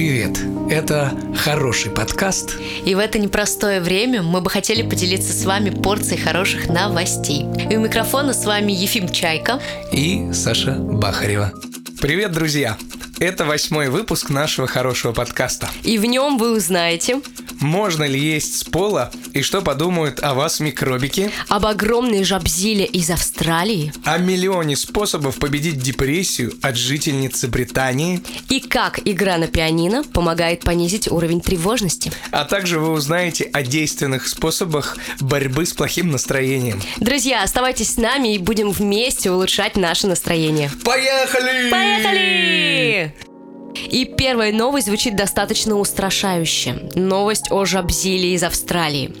[0.00, 0.38] Привет!
[0.70, 2.56] Это хороший подкаст.
[2.86, 7.44] И в это непростое время мы бы хотели поделиться с вами порцией хороших новостей.
[7.70, 9.60] И у микрофона с вами Ефим Чайка
[9.92, 11.52] и Саша Бахарева.
[12.00, 12.78] Привет, друзья!
[13.18, 15.68] Это восьмой выпуск нашего хорошего подкаста.
[15.82, 17.20] И в нем вы узнаете,
[17.60, 23.10] можно ли есть с пола и что подумают о вас микробики, об огромной жабзиле из
[23.10, 30.60] Австралии, о миллионе способов победить депрессию от жительницы Британии и как игра на пианино помогает
[30.60, 32.12] понизить уровень тревожности.
[32.30, 36.80] А также вы узнаете о действенных способах борьбы с плохим настроением.
[36.98, 40.70] Друзья, оставайтесь с нами и будем вместе улучшать наше настроение.
[40.84, 41.70] Поехали!
[41.70, 43.29] Поехали!
[43.74, 46.90] И первая новость звучит достаточно устрашающе.
[46.94, 49.14] Новость о жабзиле из Австралии.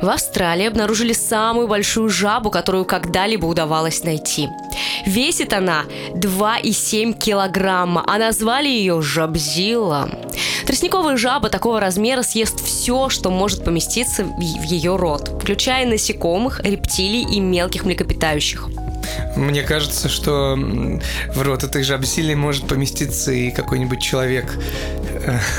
[0.00, 4.48] В Австралии обнаружили самую большую жабу, которую когда-либо удавалось найти.
[5.06, 5.84] Весит она
[6.14, 10.08] 2,7 килограмма, а назвали ее жабзила.
[10.66, 17.22] Тростниковая жаба такого размера съест все, что может поместиться в ее рот, включая насекомых, рептилий
[17.22, 18.68] и мелких млекопитающих.
[19.36, 24.58] Мне кажется, что в рот этой жабсили может поместиться и какой-нибудь человек.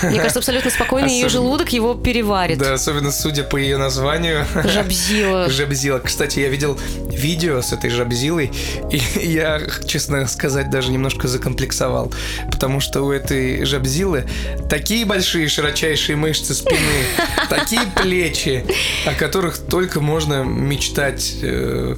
[0.03, 1.17] Мне кажется, абсолютно спокойно Особ...
[1.17, 2.57] ее желудок его переварит.
[2.57, 4.45] Да, особенно судя по ее названию.
[4.63, 5.49] Жабзила.
[5.49, 5.99] Жабзила.
[5.99, 6.79] Кстати, я видел
[7.19, 8.51] видео с этой жабзилой,
[8.91, 8.97] и
[9.27, 12.11] я, честно сказать, даже немножко закомплексовал,
[12.51, 14.25] потому что у этой жабзилы
[14.69, 16.79] такие большие широчайшие мышцы спины,
[17.49, 18.65] такие плечи,
[19.05, 21.95] о которых только можно мечтать э,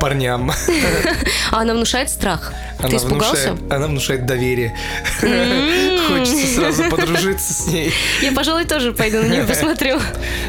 [0.00, 0.52] парням.
[1.50, 2.52] А она внушает страх?
[2.78, 3.52] Она Ты испугался?
[3.52, 4.76] Внушает, она внушает доверие.
[6.08, 7.92] Хочется сразу подружиться с ней.
[8.22, 10.00] Я, пожалуй, тоже пойду на нее посмотрю.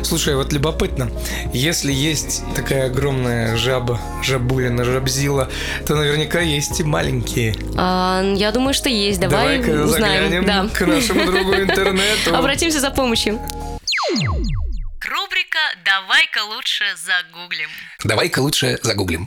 [0.04, 1.10] Слушай, вот любопытно,
[1.54, 5.50] если есть такая огромная жаба, жабулина, жабзила,
[5.88, 7.56] то наверняка есть и маленькие.
[7.78, 9.20] А, я думаю, что есть.
[9.20, 10.46] Давай узнаем.
[10.46, 10.68] Да.
[10.74, 12.36] к нашему другу интернету.
[12.36, 13.40] Обратимся за помощью.
[15.08, 17.70] Рубрика «Давай-ка лучше загуглим».
[18.04, 19.26] Давай-ка лучше загуглим.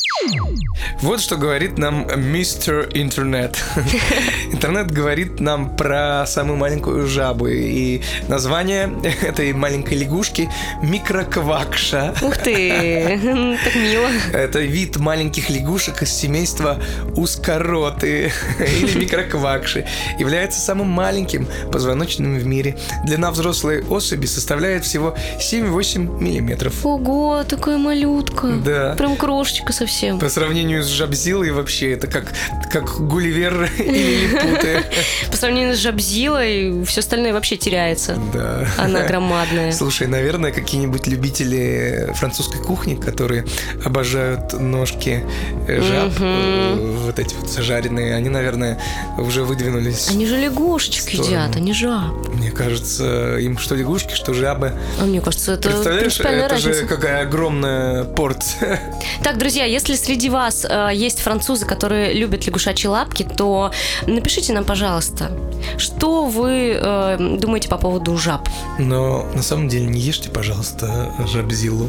[1.00, 3.62] Вот что говорит нам мистер Интернет.
[4.52, 7.46] Интернет говорит нам про самую маленькую жабу.
[7.48, 10.50] И название этой маленькой лягушки
[10.82, 12.14] микроквакша.
[12.22, 14.08] Ух ты, так мило.
[14.32, 16.80] Это вид маленьких лягушек из семейства
[17.16, 19.86] ускороты или микроквакши.
[20.18, 22.76] Является самым маленьким позвоночным в мире.
[23.04, 26.84] Длина взрослой особи составляет всего 7-8 миллиметров.
[26.84, 28.48] Ого, такая малютка.
[28.64, 28.94] Да.
[28.96, 30.18] Прям крошечка совсем.
[30.18, 32.32] По сравнению с Жабзилой вообще это как,
[32.70, 34.84] как Гулливер или Лилипуты.
[35.30, 38.18] По сравнению с Жабзилой все остальное вообще теряется.
[38.32, 38.66] Да.
[38.76, 39.72] Она громадная.
[39.72, 43.44] Слушай, наверное, какие-нибудь любители французской кухни, которые
[43.84, 45.24] обожают ножки
[45.66, 46.86] жаб, угу.
[47.04, 48.80] вот эти вот зажаренные, они, наверное,
[49.18, 50.08] уже выдвинулись.
[50.10, 52.28] Они же лягушечек едят, они жаб.
[52.34, 54.72] Мне кажется, им что лягушки, что жабы.
[55.00, 56.80] А мне кажется, это Представляешь, это разница.
[56.80, 58.80] же какая огромная порция.
[59.22, 63.72] Так, друзья, если среди вас э, есть французы, которые любят лягушачьи лапки, то
[64.06, 65.30] напишите нам, пожалуйста,
[65.76, 68.48] что вы э, думаете по поводу жаб.
[68.78, 71.88] Но на самом деле не ешьте, пожалуйста, жабзилу.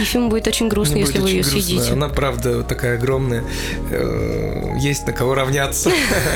[0.00, 1.60] Ефим будет очень грустно, Мне если вы ее грустно.
[1.60, 1.92] съедите.
[1.92, 3.44] Она, правда, такая огромная.
[3.90, 5.90] Э, есть на кого равняться,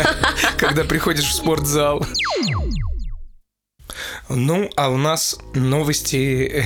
[0.57, 2.05] когда приходишь в спортзал.
[4.29, 6.65] Ну, а у нас новости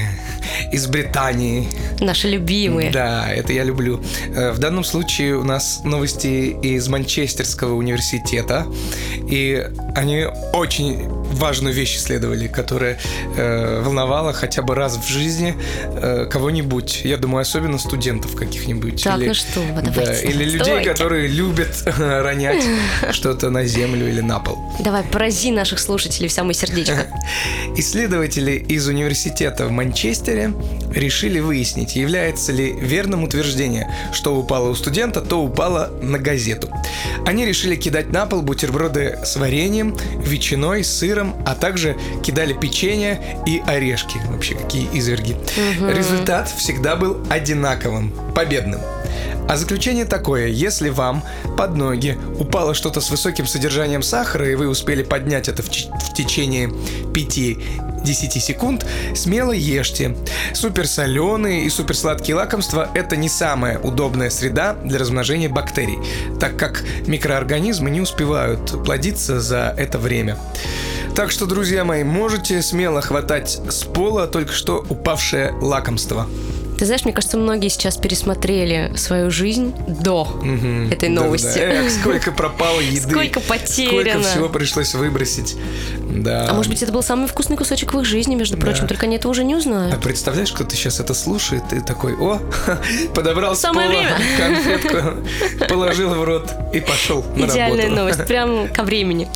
[0.72, 1.68] из Британии.
[2.00, 2.90] Наши любимые.
[2.90, 4.00] Да, это я люблю.
[4.34, 8.66] Э, в данном случае у нас новости из Манчестерского университета.
[9.28, 12.98] И они очень важную вещь исследовали, которая
[13.36, 15.54] э, волновала хотя бы раз в жизни
[15.86, 17.02] э, кого-нибудь.
[17.04, 19.02] Я думаю, особенно студентов каких-нибудь.
[19.02, 20.90] Так, или, ну что, вы давайте, да, Или людей, стойте.
[20.90, 22.64] которые любят э, ронять
[23.12, 24.58] что-то на землю или на пол.
[24.80, 27.06] Давай, порази наших слушателей в самое сердечко.
[27.76, 30.52] Исследователи из университета в Манчестере
[30.94, 36.68] решили выяснить, является ли верным утверждение, что упало у студента, то упало на газету.
[37.26, 43.20] Они решили кидать на пол бутерброды с вареньем, ветчиной, сыром, сахаром, а также кидали печенье
[43.46, 44.18] и орешки.
[44.28, 45.32] Вообще, какие изверги.
[45.32, 45.90] Угу.
[45.90, 48.80] Результат всегда был одинаковым, победным.
[49.48, 51.22] А заключение такое, если вам
[51.56, 56.14] под ноги упало что-то с высоким содержанием сахара, и вы успели поднять это в, в
[56.14, 58.84] течение 5-10 секунд,
[59.14, 60.16] смело ешьте.
[60.52, 65.98] Суперсоленые и суперсладкие лакомства– это не самая удобная среда для размножения бактерий,
[66.40, 70.36] так как микроорганизмы не успевают плодиться за это время.
[71.16, 76.26] Так что, друзья мои, можете смело хватать с пола только что упавшее лакомство.
[76.78, 80.90] Ты знаешь, мне кажется, многие сейчас пересмотрели свою жизнь до Мгм.
[80.92, 81.58] этой новости.
[81.58, 83.00] Эх, сколько пропало еды.
[83.10, 84.20] Сколько потеряно.
[84.22, 85.56] Сколько всего пришлось выбросить.
[86.06, 86.48] Да.
[86.50, 88.88] А может быть, это был самый вкусный кусочек в их жизни, между прочим, Да.
[88.88, 90.02] только они этого уже не А узнают.
[90.02, 92.40] представляешь, кто-то сейчас это слушает и такой, о,
[93.14, 94.16] подобрал с Самое пола время.
[94.36, 97.96] конфетку, положил в рот и пошел на Идеальная работу.
[98.02, 99.28] новость, прям ко времени.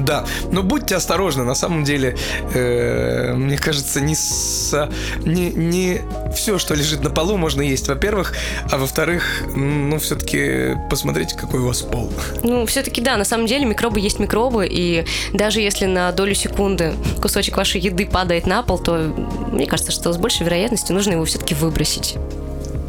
[0.00, 2.16] Да, но будьте осторожны, на самом деле,
[2.54, 4.90] э, мне кажется, не, со-
[5.24, 6.00] не, не
[6.34, 8.34] все, что лежит на полу, можно есть, во-первых,
[8.70, 12.10] а во-вторых, ну, все-таки посмотрите, какой у вас пол.
[12.42, 16.94] Ну, все-таки да, на самом деле микробы есть микробы, и даже если на долю секунды
[17.20, 19.12] кусочек вашей еды падает на пол, то
[19.52, 22.16] мне кажется, что с большей вероятностью нужно его все-таки выбросить.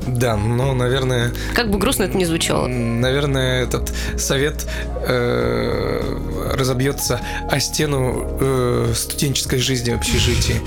[0.07, 2.67] Да, ну, наверное, Как бы грустно это ни звучало.
[2.67, 4.65] Наверное, этот совет
[5.07, 10.61] э, разобьется о стену э, студенческой жизни в общежитии.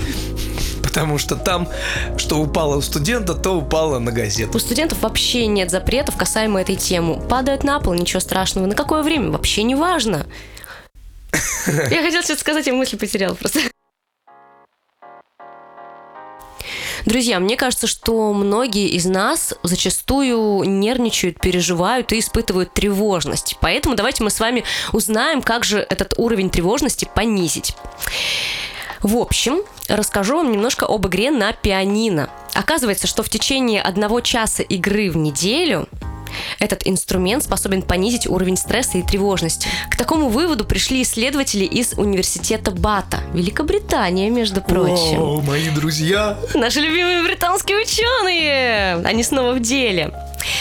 [0.81, 1.67] Потому что там,
[2.17, 4.57] что упало у студента, то упало на газету.
[4.57, 7.19] У студентов вообще нет запретов касаемо этой темы.
[7.19, 8.65] Падает на пол, ничего страшного.
[8.65, 9.29] На какое время?
[9.29, 10.25] Вообще не важно.
[11.67, 13.59] Я хотела что-то сказать, я мысли потеряла просто.
[17.07, 23.55] Друзья, мне кажется, что многие из нас зачастую нервничают, переживают и испытывают тревожность.
[23.61, 27.77] Поэтому давайте мы с вами узнаем, как же этот уровень тревожности понизить.
[29.01, 32.29] В общем, расскажу вам немножко об игре на пианино.
[32.53, 35.87] Оказывается, что в течение одного часа игры в неделю
[36.59, 39.67] этот инструмент способен понизить уровень стресса и тревожности.
[39.89, 45.19] К такому выводу пришли исследователи из университета Бата, Великобритания, между прочим.
[45.19, 46.37] О, мои друзья!
[46.53, 48.95] Наши любимые британские ученые!
[49.05, 50.13] Они снова в деле.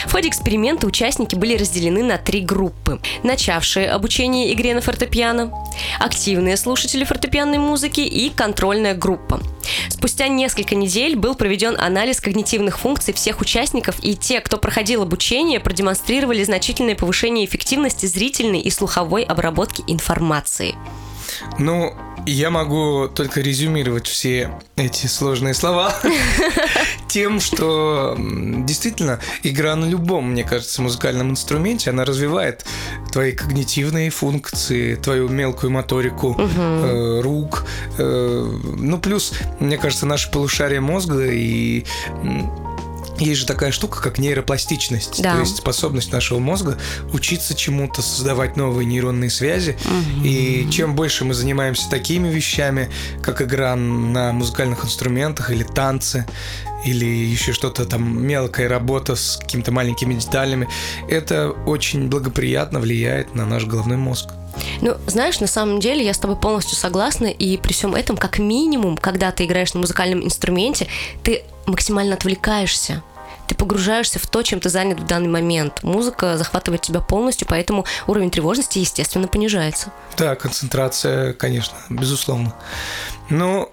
[0.07, 3.01] В ходе эксперимента участники были разделены на три группы.
[3.23, 5.53] Начавшие обучение игре на фортепиано,
[5.99, 9.41] активные слушатели фортепианной музыки и контрольная группа.
[9.89, 15.61] Спустя несколько недель был проведен анализ когнитивных функций всех участников, и те, кто проходил обучение,
[15.61, 20.75] продемонстрировали значительное повышение эффективности зрительной и слуховой обработки информации.
[21.59, 21.95] Ну,
[22.27, 25.95] я могу только резюмировать все эти сложные слова
[27.09, 32.67] тем, что действительно игра на любом, мне кажется, музыкальном инструменте, она развивает
[33.13, 37.65] твои когнитивные функции, твою мелкую моторику э, рук.
[37.99, 41.85] э, ну, плюс, мне кажется, наше полушарие мозга и
[43.19, 45.35] есть же такая штука, как нейропластичность, Да.
[45.35, 46.79] то есть способность нашего мозга
[47.13, 49.77] учиться чему-то, создавать новые нейронные связи.
[50.25, 52.91] И чем больше мы занимаемся такими вещами,
[53.23, 56.27] как игра на музыкальных инструментах или танцы,
[56.85, 60.69] или еще что-то там мелкая работа с какими-то маленькими деталями,
[61.09, 64.31] это очень благоприятно влияет на наш головной мозг.
[64.81, 68.39] Ну, знаешь, на самом деле я с тобой полностью согласна, и при всем этом, как
[68.39, 70.87] минимум, когда ты играешь на музыкальном инструменте,
[71.23, 73.03] ты максимально отвлекаешься.
[73.47, 75.83] Ты погружаешься в то, чем ты занят в данный момент.
[75.85, 79.93] Музыка захватывает тебя полностью, поэтому уровень тревожности, естественно, понижается.
[80.17, 82.55] Да, концентрация, конечно, безусловно.
[83.31, 83.71] Но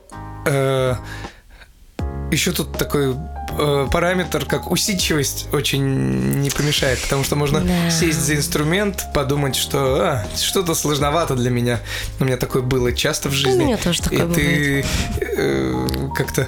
[2.34, 3.16] еще тут такой
[3.58, 7.90] э, параметр, как усидчивость, очень не помешает, потому что можно Да.
[7.90, 11.80] сесть за инструмент, подумать, что а, что-то сложновато для меня.
[12.20, 13.64] У меня такое было часто в жизни.
[13.64, 14.86] меня тоже такое И ты
[15.22, 16.48] э, как-то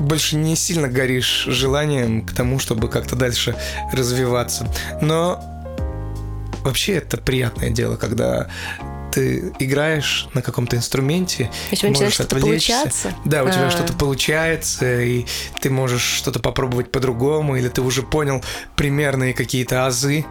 [0.00, 3.54] больше не сильно горишь желанием к тому, чтобы как-то дальше
[3.92, 4.66] развиваться.
[5.00, 5.42] Но
[6.62, 8.48] вообще это приятное дело, когда
[9.12, 13.12] ты играешь на каком-то инструменте, у тебя можешь что-то получаться.
[13.24, 13.70] Да, у тебя А.
[13.70, 15.26] что-то получается, и
[15.60, 18.42] ты можешь что-то попробовать по-другому, или ты уже понял
[18.76, 20.24] примерные какие-то азы.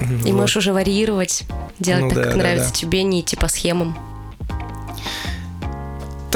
[0.00, 0.32] И Вот.
[0.32, 1.44] можешь уже варьировать,
[1.78, 2.74] делать Ну так, да, как да, нравится да.
[2.74, 3.96] тебе, не идти по схемам.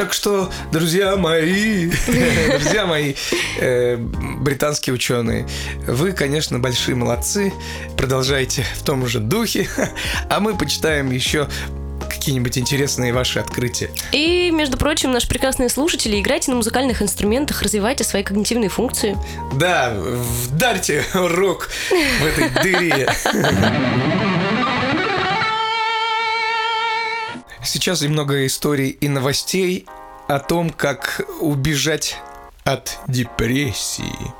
[0.01, 3.13] Так что, друзья мои, друзья мои,
[3.59, 5.47] э, британские ученые,
[5.87, 7.53] вы, конечно, большие молодцы,
[7.99, 9.69] продолжайте в том же духе,
[10.31, 11.49] а мы почитаем еще
[12.09, 13.91] какие-нибудь интересные ваши открытия.
[14.13, 19.19] И, между прочим, наши прекрасные слушатели, играйте на музыкальных инструментах, развивайте свои когнитивные функции.
[19.57, 23.07] Да, вдарьте рок в этой дыре.
[27.63, 29.87] Сейчас немного историй и новостей
[30.29, 32.17] о том, как убежать
[32.65, 34.33] от депрессии.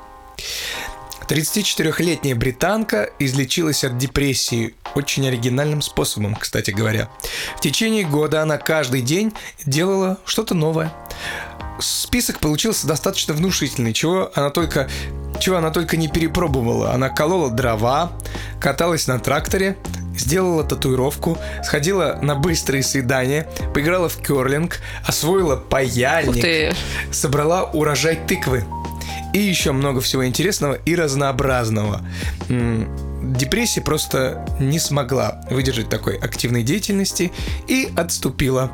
[1.27, 7.09] 34-летняя британка излечилась от депрессии очень оригинальным способом, кстати говоря.
[7.57, 9.33] В течение года она каждый день
[9.65, 10.91] делала что-то новое.
[11.79, 14.89] Список получился достаточно внушительный, чего она только
[15.39, 16.93] чего она только не перепробовала.
[16.93, 18.11] Она колола дрова,
[18.59, 19.77] каталась на тракторе,
[20.21, 26.75] сделала татуировку, сходила на быстрые свидания, поиграла в керлинг, освоила паяльник,
[27.11, 28.63] собрала урожай тыквы
[29.33, 32.01] и еще много всего интересного и разнообразного.
[32.47, 37.31] Депрессия просто не смогла выдержать такой активной деятельности
[37.67, 38.71] и отступила.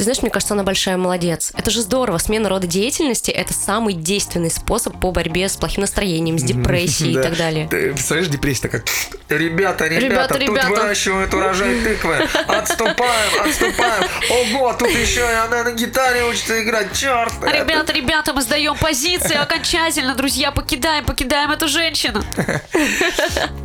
[0.00, 1.52] Ты знаешь, мне кажется, она большая молодец.
[1.54, 2.16] Это же здорово.
[2.16, 7.22] Смена рода деятельности– это самый действенный способ по борьбе с плохим настроением, с депрессией и
[7.22, 7.68] так далее.
[7.68, 8.82] Ты представляешь, депрессия такая,
[9.28, 12.16] ребята, ребята, тут выращивают урожай тыквы,
[12.48, 14.08] отступаем, отступаем.
[14.30, 17.34] Ого, тут еще и она на гитаре учится играть, черт.
[17.42, 22.24] Ребята, ребята, мы сдаем позиции окончательно, друзья, покидаем, покидаем эту женщину.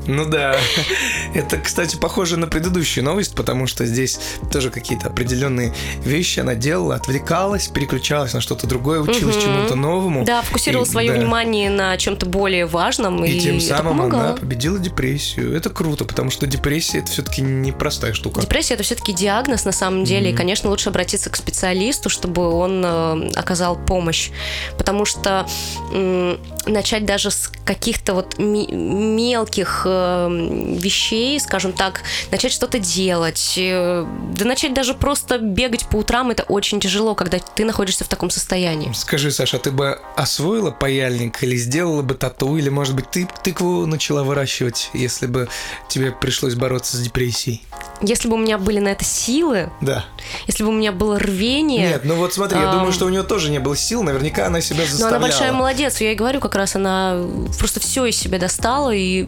[0.05, 0.57] Ну да.
[1.33, 4.19] Это, кстати, похоже на предыдущую новость, потому что здесь
[4.51, 5.73] тоже какие-то определенные
[6.03, 9.43] вещи вещи она делала, отвлекалась, переключалась на что-то другое, училась угу.
[9.43, 10.25] чему-то новому.
[10.25, 11.19] Да, фокусировала и, свое да.
[11.19, 13.23] внимание на чем-то более важном.
[13.23, 15.55] И, и тем самым она победила депрессию.
[15.55, 18.41] Это круто, потому что депрессия это все-таки непростая штука.
[18.41, 20.31] Депрессия это все-таки диагноз на самом деле.
[20.31, 20.33] Mm-hmm.
[20.33, 24.31] И, конечно, лучше обратиться к специалисту, чтобы он э, оказал помощь.
[24.77, 25.47] Потому что
[25.93, 30.27] э, начать даже с каких-то вот мелких э,
[30.79, 32.01] вещей, скажем так,
[32.31, 34.05] начать что-то делать, э,
[34.37, 38.29] да начать даже просто бегать по утрам, это очень тяжело, когда ты находишься в таком
[38.29, 38.91] состоянии.
[38.93, 43.27] Скажи, Саша, а ты бы освоила паяльник или сделала бы тату, или, может быть, ты
[43.43, 45.47] тыкву начала выращивать, если бы
[45.89, 47.63] тебе пришлось бороться с депрессией?
[48.01, 50.05] Если бы у меня были на это силы, да.
[50.47, 51.89] если бы у меня было рвение...
[51.89, 54.61] Нет, ну вот смотри, я думаю, что у нее тоже не было сил, наверняка она
[54.61, 55.09] себя заставляла.
[55.09, 57.21] Но она большая молодец, я и говорю, как раз она
[57.57, 59.27] просто все из себя достала и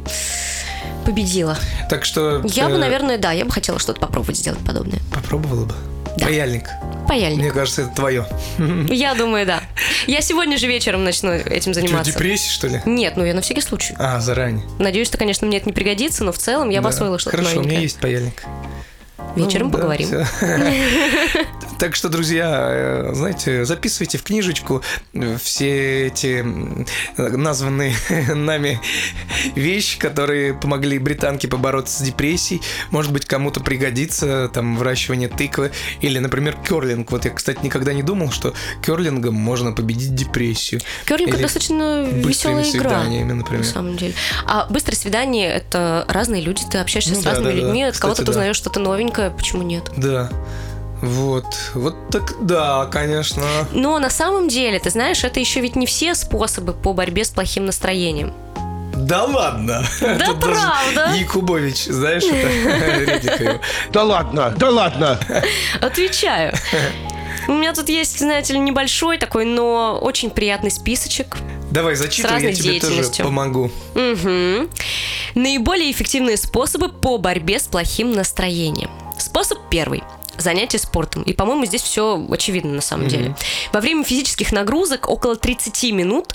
[1.05, 1.57] победила.
[1.89, 2.43] Так что...
[2.45, 2.71] Я э...
[2.71, 4.99] бы, наверное, да, я бы хотела что-то попробовать сделать подобное.
[5.13, 5.73] Попробовала бы?
[6.17, 6.25] Да.
[6.25, 6.69] Паяльник.
[7.07, 7.39] Паяльник.
[7.39, 8.25] Мне кажется, это твое.
[8.89, 9.61] Я думаю, да.
[10.07, 12.11] Я сегодня же вечером начну этим заниматься.
[12.11, 12.81] Что, депрессия, что ли?
[12.85, 13.95] Нет, ну я на всякий случай.
[13.97, 14.65] А, заранее.
[14.79, 16.83] Надеюсь, что, конечно, мне это не пригодится, но в целом я да.
[16.83, 17.67] бы освоила что-то Хорошо, новенькое.
[17.67, 18.43] у меня есть паяльник.
[19.35, 20.09] Вечером ну, поговорим.
[21.79, 24.81] так что, друзья, э, знаете, записывайте в книжечку
[25.41, 26.43] все эти
[27.17, 27.95] названные
[28.33, 28.79] нами
[29.55, 32.61] вещи, которые помогли британке побороться с депрессией.
[32.91, 37.11] Может быть, кому-то пригодится там выращивание тыквы или, например, керлинг.
[37.11, 38.53] Вот я, кстати, никогда не думал, что
[38.85, 40.81] керлингом можно победить депрессию.
[41.05, 43.03] Керлинг это достаточно веселая игра.
[43.03, 43.59] например.
[43.59, 44.13] На самом деле.
[44.45, 47.89] А быстрое свидание это разные люди, ты общаешься ну, с да, разными да, людьми, да.
[47.89, 49.83] от кого-то ты узнаешь что-то новенькое, почему нет?
[49.97, 50.29] Да.
[51.01, 51.45] Вот,
[51.75, 53.43] вот так, да, конечно.
[53.71, 57.29] Но на самом деле, ты знаешь, это еще ведь не все способы по борьбе с
[57.29, 58.33] плохим настроением.
[58.95, 59.83] Да ладно.
[60.01, 61.13] Да Тут правда.
[61.15, 63.59] Якубович, знаешь, это
[63.91, 65.19] Да ладно, да ладно.
[65.81, 66.53] Отвечаю.
[67.47, 71.37] У меня тут есть, знаете ли, небольшой такой, но очень приятный списочек.
[71.71, 73.71] Давай, зачитывай, я тебе тоже помогу.
[73.93, 74.69] Угу.
[75.35, 78.89] Наиболее эффективные способы по борьбе с плохим настроением.
[79.37, 80.01] Способ первый
[80.37, 81.23] занятия спортом.
[81.23, 83.09] И, по-моему, здесь все очевидно на самом mm-hmm.
[83.09, 83.35] деле.
[83.73, 86.33] Во время физических нагрузок около 30 минут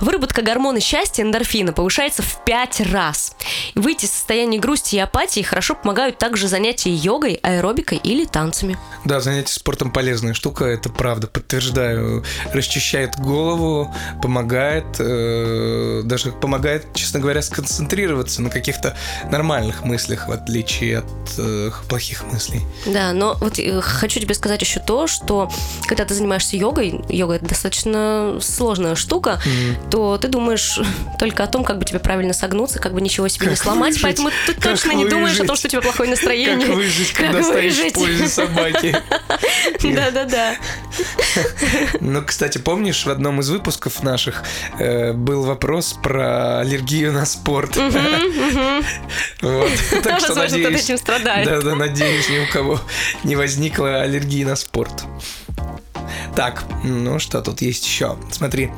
[0.00, 3.36] выработка гормона счастья эндорфина повышается в 5 раз.
[3.74, 8.78] Выйти из состояния грусти и апатии хорошо помогают также занятия йогой, аэробикой или танцами.
[9.04, 12.24] Да, занятия спортом полезная штука, это правда, подтверждаю.
[12.52, 18.96] Расчищает голову, помогает, э, даже помогает, честно говоря, сконцентрироваться на каких-то
[19.30, 22.62] нормальных мыслях, в отличие от э, плохих мыслей.
[22.86, 25.50] Да, но вот э, хочу тебе сказать еще то, что
[25.86, 29.90] когда ты занимаешься йогой, йога это достаточно сложная штука, mm-hmm.
[29.90, 30.80] то ты думаешь
[31.18, 33.90] только о том, как бы тебе правильно согнуться, как бы ничего себе как не сломать,
[33.90, 34.02] выжить?
[34.02, 35.04] поэтому ты как точно выжить?
[35.04, 36.54] не думаешь о том, что у тебя плохое настроение.
[36.66, 37.74] Как выжить, как когда выжить?
[37.74, 38.96] стоишь в пользе собаки.
[39.82, 40.54] Да-да-да.
[42.00, 44.42] Ну, кстати, помнишь, в одном из выпусков наших
[44.78, 47.76] э, был вопрос про аллергию на спорт.
[49.40, 49.70] Вот.
[50.02, 51.46] Так что надеюсь, этим страдает.
[51.46, 52.80] Да, да, надеюсь, ни у кого
[53.24, 55.04] не возникла аллергии на спорт.
[56.36, 58.16] Так, ну что тут есть еще?
[58.30, 58.70] Смотри,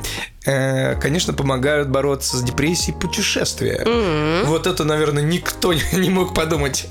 [0.47, 3.83] конечно, помогают бороться с депрессией путешествия.
[3.85, 4.45] Mm-hmm.
[4.45, 6.87] Вот это, наверное, никто не мог подумать.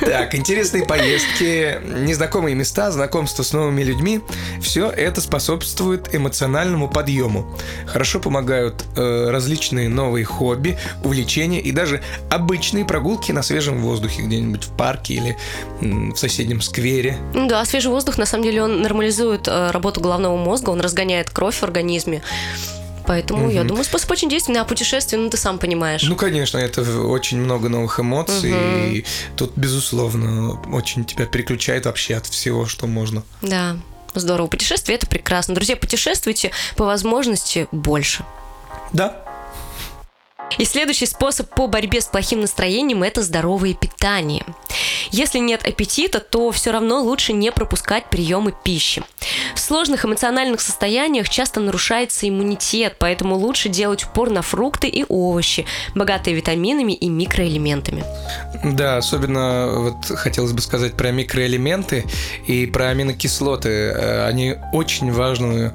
[0.00, 4.20] Так, интересные поездки, незнакомые места, знакомство с новыми людьми.
[4.60, 7.46] Все это способствует эмоциональному подъему.
[7.86, 14.64] Хорошо помогают э, различные новые хобби, увлечения и даже обычные прогулки на свежем воздухе где-нибудь
[14.64, 15.36] в парке или
[15.80, 17.18] в соседнем сквере.
[17.34, 21.56] Да, свежий воздух, на самом деле, он нормализует э, работу головного мозга, он разгоняет кровь
[21.56, 22.22] в организме.
[23.06, 23.50] Поэтому угу.
[23.50, 26.02] я думаю, способ очень действенный, а путешествие, ну ты сам понимаешь.
[26.02, 28.60] Ну, конечно, это очень много новых эмоций, угу.
[28.60, 33.22] и тут, безусловно, очень тебя переключает вообще от всего, что можно.
[33.40, 33.78] Да,
[34.14, 34.46] здорово.
[34.48, 35.54] Путешествие это прекрасно.
[35.54, 38.24] Друзья, путешествуйте по возможности больше.
[38.92, 39.22] Да,
[40.56, 44.44] и следующий способ по борьбе с плохим настроением– это здоровое питание.
[45.10, 49.02] Если нет аппетита, то все равно лучше не пропускать приемы пищи.
[49.54, 56.34] сложных эмоциональных состояниях часто нарушается иммунитет, поэтому лучше делать упор на фрукты и овощи, богатые
[56.34, 58.04] витаминами и микроэлементами.
[58.64, 62.04] Да, особенно вот хотелось бы сказать про микроэлементы
[62.46, 63.68] и про аминокислоты.
[63.68, 65.74] Э, Они очень важную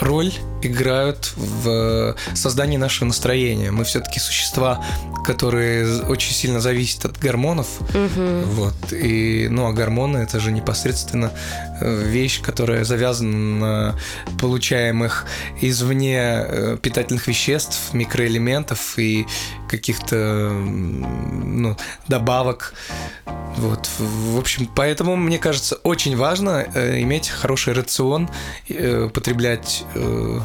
[0.00, 0.32] роль
[0.66, 3.70] играют в создании нашего настроения.
[3.70, 4.84] Мы все-таки существа,
[5.24, 7.68] которые очень сильно зависят от гормонов.
[7.92, 8.92] Вот.
[8.92, 11.32] И, ну, а гормоны это же непосредственно
[11.80, 13.98] э, вещь, которая завязана на
[14.40, 15.26] получаемых
[15.60, 19.26] извне э, питательных веществ, микроэлементов и
[19.68, 21.76] каких-то ну,
[22.08, 22.74] добавок.
[23.56, 28.28] Вот, в общем, поэтому мне кажется очень важно э, иметь хороший рацион,
[28.68, 30.40] э, потреблять э,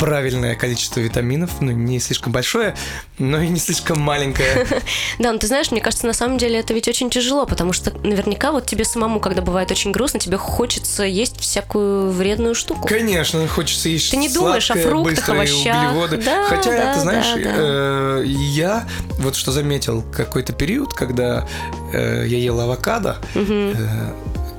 [0.00, 2.74] правильное количество витаминов, ну не слишком большое,
[3.18, 4.66] но и не слишком маленькое.
[5.18, 7.90] Да, ну ты знаешь, мне кажется, на самом деле это ведь очень тяжело, потому что
[8.02, 12.88] наверняка вот тебе самому, когда бывает очень грустно, тебе хочется есть всякую вредную штуку.
[12.88, 15.92] Конечно, хочется есть Ты не думаешь о фруктах, овощах.
[16.24, 17.52] Да, Хотя, да, ты знаешь, да, да.
[17.58, 18.88] э, я
[19.18, 21.46] вот что заметил какой-то период, когда
[21.92, 23.74] э, я ел авокадо, э,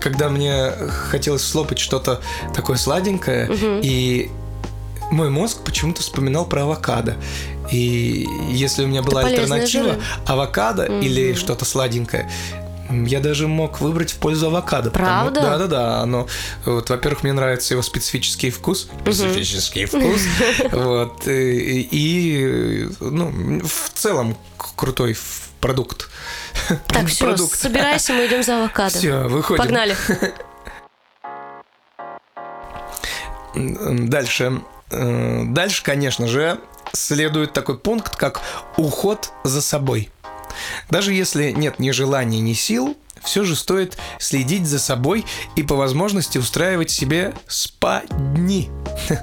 [0.01, 0.71] когда мне
[1.09, 2.21] хотелось слопать что-то
[2.53, 3.49] такое сладенькое,
[3.81, 4.29] и
[5.11, 7.15] мой мозг почему-то вспоминал про авокадо.
[7.71, 12.29] И если у меня была полезные альтернатива авокадо или что-то сладенькое,
[13.05, 14.91] я даже мог выбрать в пользу авокадо.
[14.91, 15.41] потому- Правда?
[15.41, 15.99] Да-да-да.
[15.99, 16.27] Оно,
[16.65, 18.87] вот, во-первых, мне нравится его специфический вкус.
[19.01, 20.21] Специфический вкус.
[20.71, 21.23] Вот.
[21.27, 25.17] И, ну, в целом крутой
[25.59, 26.09] продукт.
[26.87, 28.97] Так, все, собирайся, мы идем за авокадо.
[28.97, 29.61] Все, выходим.
[29.63, 29.95] Погнали.
[33.55, 34.61] Дальше.
[34.91, 36.59] Э, Дальше, конечно же,
[36.93, 38.41] следует такой пункт, как
[38.77, 40.09] уход за собой.
[40.89, 45.25] Даже если нет ни желания, ни сил, все же стоит следить за собой
[45.55, 48.69] и по возможности устраивать себе спа-дни.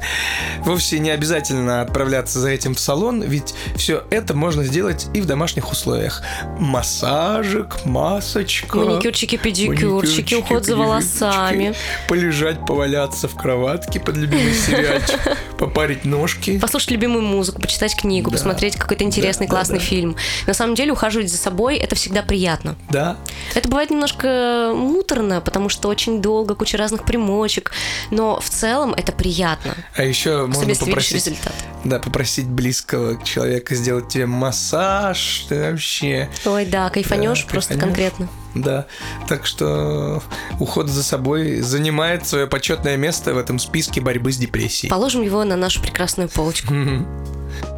[0.65, 5.27] Вовсе не обязательно отправляться за этим в салон, ведь все это можно сделать и в
[5.27, 6.23] домашних условиях.
[6.59, 8.77] Массажик, масочка.
[8.79, 11.75] Маникюрчики, педикюрчики, маникюрчики, уход за волосами.
[12.09, 15.19] Полежать, поваляться в кроватке под любимый сериальчик,
[15.59, 16.59] попарить ножки.
[16.59, 18.37] Послушать любимую музыку, почитать книгу, Да.
[18.37, 19.85] посмотреть какой-то интересный, Да, да, классный да.
[19.85, 20.17] фильм.
[20.47, 22.77] На самом деле ухаживать за собой это всегда приятно.
[22.91, 23.17] Да,
[23.55, 27.73] Это бывает немножко муторно, потому что очень долго, куча разных примочек,
[28.11, 29.75] но в целом это приятно.
[29.97, 31.53] а еще можно попросить, результат.
[31.85, 37.97] да, попросить близкого человека сделать тебе массаж, ты вообще, Ой, да, кайфанешь Да, просто кайфанешь.
[37.97, 38.29] конкретно.
[38.55, 38.87] да.
[39.29, 40.23] Так что
[40.61, 44.91] уход за собой занимает свое почетное место в этом списке борьбы с депрессией.
[44.91, 46.73] Положим его на нашу прекрасную полочку.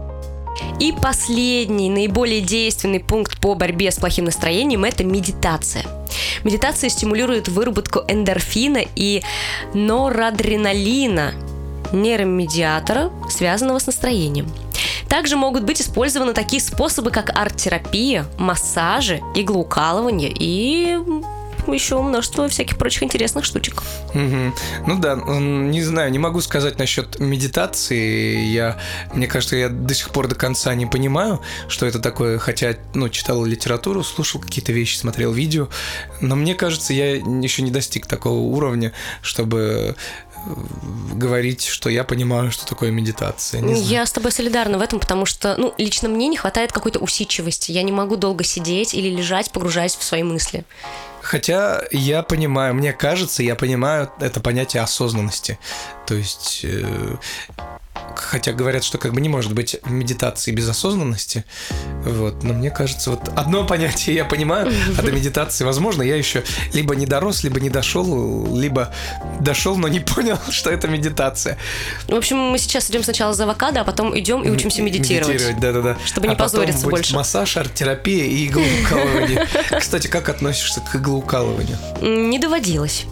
[0.79, 5.85] И последний, наиболее действенный пункт по борьбе с плохим настроением– это медитация.
[6.45, 9.23] Медитация стимулирует выработку эндорфина и
[9.75, 11.35] норадреналина,
[11.93, 14.49] нейромедиатора, связанного с настроением.
[15.09, 20.99] Также могут быть использованы такие способы, как арт-терапия, массажи, иглоукалывание и
[21.69, 23.83] еще множество всяких прочих интересных штучек.
[24.15, 24.55] Мгм.
[24.87, 28.45] Ну да, не знаю, не могу сказать насчет медитации.
[28.47, 28.79] Я,
[29.15, 33.09] мне кажется, я до сих пор до конца не понимаю, что это такое, хотя, ну,
[33.09, 35.69] читал литературу, слушал какие-то вещи, смотрел видео,
[36.21, 38.93] но мне кажется, я еще не достиг такого уровня,
[39.23, 39.97] чтобы
[40.35, 40.55] э,
[41.15, 43.61] говорить, что я понимаю, что такое медитация.
[43.61, 43.91] Не знаю.
[43.91, 47.73] Я с тобой солидарна в этом, потому что, ну, лично мне не хватает какой-то усидчивости.
[47.73, 50.65] Я не могу долго сидеть или лежать, погружаясь в свои мысли.
[51.31, 55.61] Хотя я понимаю, мне кажется, я понимаю это понятие осознанности.
[56.05, 57.19] То есть, э,
[58.17, 61.45] хотя говорят, что как бы не может быть медитации без осознанности,
[62.05, 66.43] вот, но мне кажется, вот одно понятие я понимаю, а до медитации, возможно, я еще
[66.73, 68.93] либо не дорос, либо не дошел, либо
[69.41, 71.59] дошел, но не понял, что это медитация.
[72.09, 75.59] В общем, мы сейчас идем сначала за авокадо, а потом идем и учимся медитировать.
[75.61, 75.97] да-да-да.
[76.05, 77.15] Чтобы не А потом позориться будет больше.
[77.15, 79.47] массаж, арт-терапия и иглоукалывание.
[79.79, 81.79] Кстати, как относишься к иглоукалыванию?
[82.01, 83.07] Не доводилось.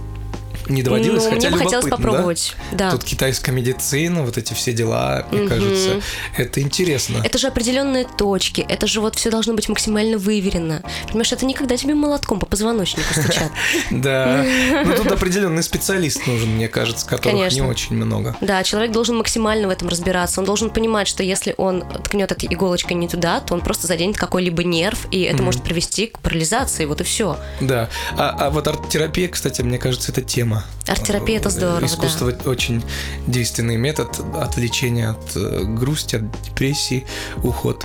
[0.68, 2.10] Не доводилось, Ну, хотя мне бы хотелось любопытно, да?
[2.12, 2.56] попробовать.
[2.72, 2.90] Да.
[2.90, 6.00] Тут китайская медицина, вот эти все дела, мне кажется,
[6.36, 7.22] это интересно.
[7.24, 10.82] Это же определенные точки, это же вот все должно быть максимально выверено.
[11.06, 13.50] Понимаешь, это никогда тебе молотком по позвоночнику стучат.
[13.90, 14.44] Да.
[14.84, 18.36] Ну тут определенный специалист нужен, мне кажется, которых не очень много.
[18.40, 20.40] Да, человек должен максимально в этом разбираться.
[20.40, 24.16] Он должен понимать, что если он ткнет этой иголочкой не туда, то он просто заденет
[24.16, 26.84] какой-либо нерв, и это может привести к парализации.
[26.84, 27.38] Вот и все.
[27.60, 27.88] Да.
[28.16, 30.57] А, а вот арт-терапия, кстати, мне кажется, это тема.
[30.86, 32.82] Арт-терапия это здорово, Искусство очень
[33.26, 37.06] действенный метод отвлечения от э, грусти, от депрессии,
[37.42, 37.84] уход.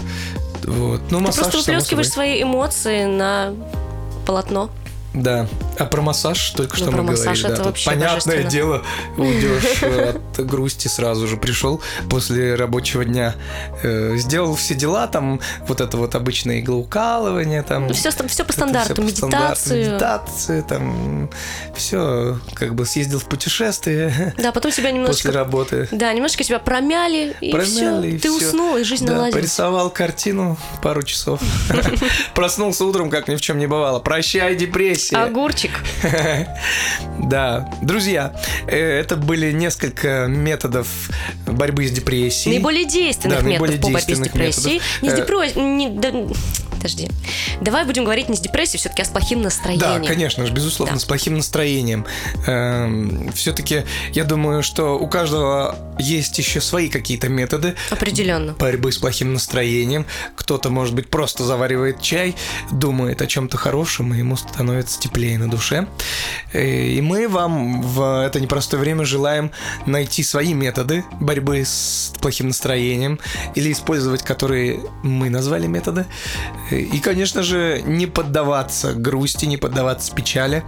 [0.64, 1.02] Вот.
[1.12, 3.54] Ну, Ты массаж, просто само выплескиваешь свои эмоции на
[4.26, 4.70] полотно.
[5.14, 5.48] Да.
[5.78, 7.44] А про массаж только что Ну, мы говорили.
[7.44, 7.56] да.
[7.56, 8.82] Тут вообще понятное дело,
[9.18, 11.38] уйдешь от грусти сразу же.
[11.38, 13.36] Пришел после рабочего дня,
[13.84, 17.88] э, сделал все дела, там вот это вот обычное иглоукалывание, там.
[17.88, 19.80] Ну, все, все по стандарту, всё по стандарту, медитацию.
[19.80, 21.30] Медитацию, там
[21.76, 25.32] все, как бы съездил в путешествие Да, потом себя после немножечко...
[25.32, 25.88] работы.
[25.92, 28.16] Да, немножко себя промяли, и Промяли, все.
[28.16, 28.48] и Ты всё.
[28.48, 29.36] уснул, и жизнь Да, наладилась.
[29.42, 31.40] порисовал картину пару часов.
[32.36, 34.00] Проснулся утром, как ни в чем не бывало.
[34.00, 35.03] Прощай, депрессия.
[35.12, 35.72] Огурчик.
[37.20, 38.34] Да, друзья,
[38.68, 40.88] э, это были несколько методов
[41.46, 42.56] борьбы с депрессией.
[42.56, 44.82] Наиболее действенных Да, методов наиболее по борьбе с депрессией.
[45.02, 46.34] Не с Э, депрессией...
[46.84, 47.10] Да, подожди.
[47.62, 50.06] Давай будем говорить не с депрессией, все-таки а с плохим Да, настроением.
[50.06, 51.00] конечно же, безусловно, Да.
[51.00, 52.06] с плохим настроением.
[53.34, 58.54] Все-таки я думаю, что у каждого есть еще свои какие-то методы Определенно.
[58.54, 60.06] борьбы с плохим настроением.
[60.36, 62.36] Кто-то, может быть, просто заваривает чай,
[62.72, 65.88] думает о чем-то хорошем, и ему становится теплее на душе.
[66.52, 69.52] Э, И мы вам в это непростое время желаем
[69.86, 73.20] найти свои методы борьбы с плохим настроением
[73.56, 76.06] или использовать которые мы назвали методы.
[76.82, 80.64] И, конечно же, не поддаваться грусти, не поддаваться печали,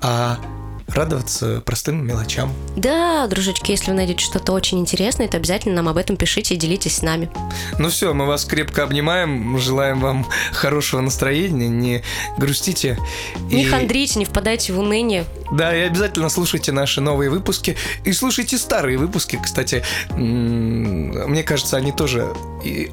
[0.00, 0.38] а
[0.88, 2.52] радоваться простым мелочам.
[2.76, 6.56] Да, дружочки, если вы найдете что-то очень интересное, то обязательно нам об этом пишите и
[6.56, 7.30] делитесь с нами.
[7.78, 12.02] Ну все, мы вас крепко обнимаем, желаем вам хорошего настроения, не
[12.38, 12.98] грустите.
[13.50, 15.24] Не И- хандрите, не впадайте в уныние.
[15.52, 17.76] Да, и обязательно слушайте наши новые выпуски.
[18.04, 19.84] И слушайте старые выпуски, кстати.
[20.10, 22.32] Мне кажется, они тоже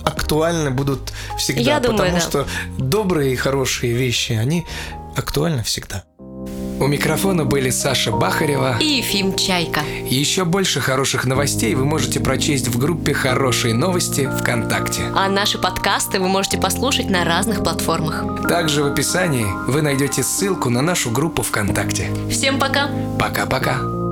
[0.04, 1.62] актуальны будут всегда.
[1.62, 2.22] Я думаю, потому да.
[2.22, 4.66] что добрые и хорошие вещи, они
[5.16, 6.04] актуальны всегда.
[6.80, 8.78] У микрофона были Саша Бахарева.
[8.80, 9.82] И Ефим Чайка.
[10.06, 15.04] Еще больше хороших новостей вы можете прочесть в группе «Хорошие новости» ВКонтакте.
[15.16, 18.24] А наши подкасты вы можете послушать на разных платформах.
[18.48, 22.10] Также в описании вы найдете ссылку на нашу группу ВКонтакте.
[22.30, 22.90] Всем пока!
[23.20, 24.03] Пока-пока.